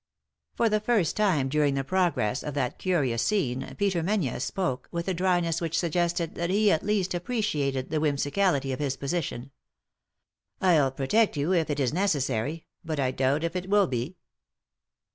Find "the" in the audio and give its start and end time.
0.67-0.79, 1.75-1.83, 7.91-7.99